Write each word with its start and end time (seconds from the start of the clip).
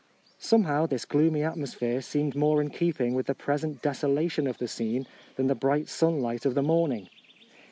Somehow 0.39 0.87
this 0.87 1.05
gloomy 1.05 1.43
atmosphere 1.43 2.01
seemed 2.01 2.35
more 2.35 2.59
in 2.59 2.71
keeping 2.71 3.13
with 3.13 3.27
the 3.27 3.35
present 3.35 3.83
deso 3.83 4.11
lation 4.11 4.49
of 4.49 4.57
the 4.57 4.67
scene 4.67 5.05
than 5.35 5.45
the 5.45 5.53
bright 5.53 5.89
sunlight 5.89 6.43
of 6.43 6.55
the 6.55 6.63
morning. 6.63 7.07